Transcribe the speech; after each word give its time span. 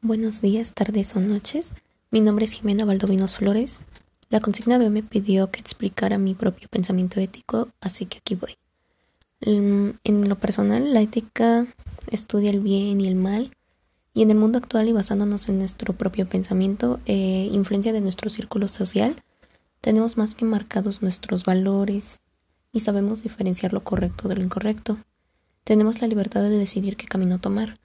Buenos 0.00 0.42
días, 0.42 0.74
tardes 0.74 1.16
o 1.16 1.20
noches. 1.20 1.72
Mi 2.12 2.20
nombre 2.20 2.44
es 2.44 2.52
Jimena 2.52 2.84
Valdovinos 2.84 3.34
Flores. 3.34 3.82
La 4.30 4.38
consigna 4.38 4.78
de 4.78 4.84
hoy 4.84 4.92
me 4.92 5.02
pidió 5.02 5.50
que 5.50 5.58
explicara 5.58 6.18
mi 6.18 6.34
propio 6.34 6.68
pensamiento 6.68 7.18
ético, 7.18 7.70
así 7.80 8.06
que 8.06 8.18
aquí 8.18 8.36
voy. 8.36 8.56
Mm, 9.44 9.98
en 10.04 10.28
lo 10.28 10.36
personal, 10.38 10.94
la 10.94 11.00
ética 11.00 11.66
estudia 12.12 12.50
el 12.50 12.60
bien 12.60 13.00
y 13.00 13.08
el 13.08 13.16
mal, 13.16 13.50
y 14.14 14.22
en 14.22 14.30
el 14.30 14.36
mundo 14.36 14.58
actual 14.58 14.86
y 14.88 14.92
basándonos 14.92 15.48
en 15.48 15.58
nuestro 15.58 15.94
propio 15.94 16.28
pensamiento, 16.28 17.00
e 17.04 17.48
influencia 17.50 17.92
de 17.92 18.00
nuestro 18.00 18.30
círculo 18.30 18.68
social, 18.68 19.20
tenemos 19.80 20.16
más 20.16 20.36
que 20.36 20.44
marcados 20.44 21.02
nuestros 21.02 21.42
valores 21.44 22.20
y 22.70 22.80
sabemos 22.80 23.24
diferenciar 23.24 23.72
lo 23.72 23.82
correcto 23.82 24.28
de 24.28 24.36
lo 24.36 24.44
incorrecto. 24.44 24.96
Tenemos 25.64 26.00
la 26.00 26.06
libertad 26.06 26.42
de 26.42 26.50
decidir 26.50 26.96
qué 26.96 27.06
camino 27.06 27.40
tomar. 27.40 27.80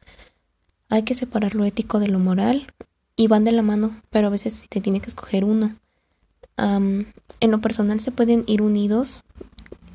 Hay 0.93 1.01
que 1.01 1.15
separar 1.15 1.55
lo 1.55 1.65
ético 1.65 1.99
de 1.99 2.07
lo 2.07 2.19
moral 2.19 2.71
y 3.15 3.25
van 3.25 3.45
de 3.45 3.51
la 3.51 3.63
mano, 3.63 3.99
pero 4.11 4.27
a 4.27 4.29
veces 4.29 4.53
se 4.53 4.67
te 4.67 4.79
tiene 4.79 4.99
que 4.99 5.07
escoger 5.07 5.43
uno. 5.43 5.75
en 6.55 7.07
lo 7.39 7.61
personal 7.61 7.99
se 7.99 8.11
pueden 8.11 8.43
ir 8.45 8.61
unidos 8.61 9.23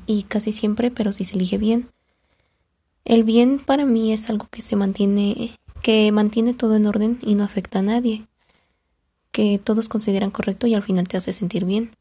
y 0.07 0.23
casi 0.23 0.51
siempre, 0.51 0.91
pero 0.91 1.13
si 1.13 1.23
se 1.23 1.35
elige 1.35 1.57
bien. 1.57 1.87
El 3.05 3.23
bien 3.23 3.59
para 3.59 3.85
mí 3.85 4.11
es 4.11 4.29
algo 4.29 4.49
que 4.51 4.61
se 4.61 4.75
mantiene, 4.75 5.57
que 5.81 6.11
mantiene 6.11 6.53
todo 6.53 6.75
en 6.75 6.85
orden 6.85 7.17
y 7.21 7.35
no 7.35 7.45
afecta 7.45 7.79
a 7.79 7.83
nadie, 7.83 8.27
que 9.31 9.57
todos 9.57 9.87
consideran 9.87 10.31
correcto 10.31 10.67
y 10.67 10.73
al 10.73 10.83
final 10.83 11.07
te 11.07 11.15
hace 11.15 11.31
sentir 11.31 11.63
bien. 11.63 11.91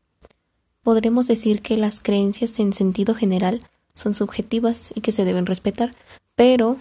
Podremos 0.83 1.28
decir 1.28 1.62
que 1.62 1.77
las 1.77 2.01
creencias 2.01 2.59
en 2.59 2.73
sentido 2.73 3.15
general 3.15 3.61
son 3.95 4.15
subjetivas 4.15 4.91
y 4.97 5.03
que 5.03 5.12
se 5.12 5.25
deben 5.25 5.47
respetar, 5.47 5.95
pero 6.34 6.78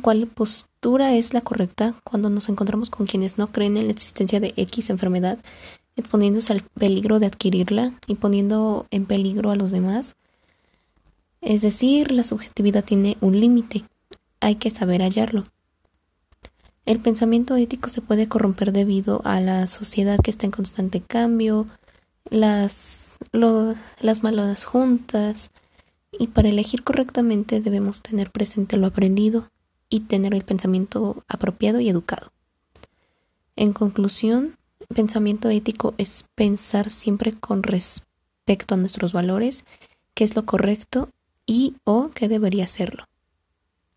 cuál 0.00 0.26
postura 0.26 1.14
es 1.14 1.34
la 1.34 1.40
correcta 1.40 1.94
cuando 2.04 2.30
nos 2.30 2.48
encontramos 2.48 2.90
con 2.90 3.06
quienes 3.06 3.38
no 3.38 3.48
creen 3.48 3.76
en 3.76 3.86
la 3.86 3.92
existencia 3.92 4.40
de 4.40 4.52
X 4.56 4.90
enfermedad, 4.90 5.38
exponiéndose 5.96 6.52
al 6.52 6.62
peligro 6.62 7.18
de 7.18 7.26
adquirirla 7.26 7.92
y 8.06 8.16
poniendo 8.16 8.86
en 8.90 9.06
peligro 9.06 9.50
a 9.50 9.56
los 9.56 9.70
demás. 9.70 10.16
Es 11.40 11.62
decir, 11.62 12.12
la 12.12 12.24
subjetividad 12.24 12.84
tiene 12.84 13.16
un 13.20 13.40
límite, 13.40 13.84
hay 14.40 14.56
que 14.56 14.70
saber 14.70 15.02
hallarlo. 15.02 15.44
El 16.84 17.00
pensamiento 17.00 17.56
ético 17.56 17.88
se 17.88 18.00
puede 18.00 18.28
corromper 18.28 18.72
debido 18.72 19.20
a 19.24 19.40
la 19.40 19.66
sociedad 19.66 20.20
que 20.22 20.30
está 20.30 20.46
en 20.46 20.52
constante 20.52 21.00
cambio, 21.00 21.66
las, 22.30 23.18
las 23.32 24.22
malas 24.22 24.64
juntas, 24.64 25.50
y 26.18 26.28
para 26.28 26.48
elegir 26.48 26.84
correctamente 26.84 27.60
debemos 27.60 28.02
tener 28.02 28.30
presente 28.30 28.76
lo 28.76 28.86
aprendido 28.86 29.48
y 29.88 30.00
tener 30.00 30.34
el 30.34 30.44
pensamiento 30.44 31.24
apropiado 31.28 31.80
y 31.80 31.88
educado. 31.88 32.32
En 33.56 33.72
conclusión, 33.72 34.56
pensamiento 34.94 35.48
ético 35.48 35.94
es 35.98 36.24
pensar 36.34 36.90
siempre 36.90 37.32
con 37.32 37.62
respecto 37.62 38.74
a 38.74 38.78
nuestros 38.78 39.12
valores, 39.12 39.64
qué 40.14 40.24
es 40.24 40.36
lo 40.36 40.44
correcto 40.44 41.10
y 41.46 41.74
o 41.84 42.10
qué 42.14 42.28
debería 42.28 42.66
serlo. 42.66 43.04